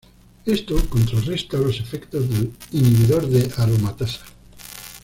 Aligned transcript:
Esto 0.47 0.77
contrarresta 0.89 1.57
los 1.59 1.79
efectos 1.79 2.27
del 2.27 2.51
inhibidor 2.71 3.27
de 3.27 3.51
aromatasa. 3.55 4.25